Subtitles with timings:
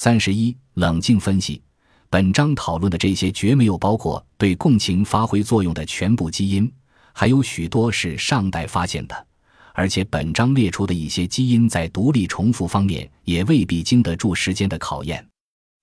[0.00, 1.60] 三十一，冷静分析。
[2.08, 6.72] 本章讨论的这些绝没有包括对共情发挥作用的全部基因，
[7.12, 9.26] 还有许多是上代发现的，
[9.74, 15.26] 而且本章列出的一些基因在独立重复方面也未必经得住时间的考验。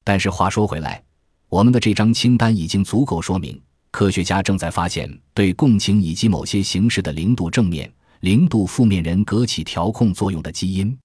[0.06, 1.04] 但是话说回来，
[1.50, 3.62] 我们的这张清单已经足够说明，
[3.92, 10.98] 科学家正在发现对共情以及某些形式的零度正面、零度负面人格起调控作用的基因。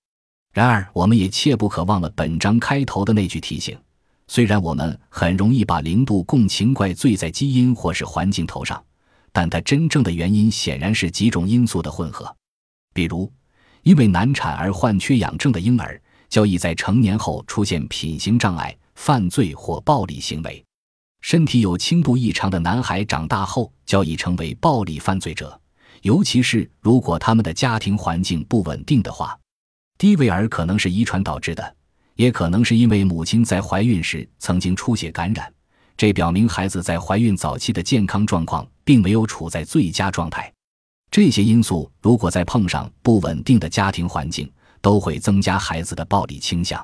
[0.52, 3.78] 然而，我们也切不可忘了本章开头的那句提醒。
[4.26, 8.82] 虽然我们很容易把零度共情怪罪在基因或是环境头上，
[9.32, 12.34] 但它真正的原因显然是几种因素的混合。
[12.92, 13.32] 比如，
[13.82, 20.64] 因为难产而患缺氧症的婴儿，较易在成年后出现品行障碍、犯罪或暴力行为；
[21.20, 25.60] 身体有轻度异常的男孩长大后较易成为暴力犯罪者，
[26.02, 29.38] 尤其是如果他们的家庭环境不稳定的话。
[30.00, 31.76] 低位儿可能是遗传导致的。
[32.14, 35.52] 也可能是因为母亲在怀孕时曾经出血感染，
[35.94, 40.50] 这表明孩子在怀孕早期的健康状况并没有处在最佳状态。
[41.10, 46.82] 这些因素如果再碰上不稳定的家庭环境，都会增加孩子的暴力倾向。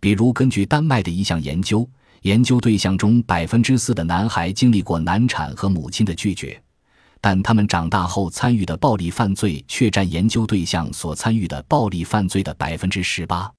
[0.00, 1.88] 比如，根据丹麦的一项研究，
[2.22, 6.62] 研究对象中百分之四的男孩经历过难产和母亲的拒绝，
[7.26, 13.50] 但他们长大后参与的暴力犯罪却占研究对象所参与的暴力犯罪的百分之十八。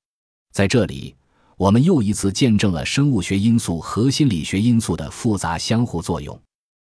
[0.53, 1.15] 在这里，
[1.57, 6.39] 我们又一次见证了生物学因素和心理学因素的复杂相互作用。